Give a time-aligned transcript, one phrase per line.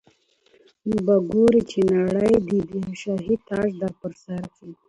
[0.87, 4.69] نو به ګورې چي نړۍ دي د شاهي تاج در پرسر کي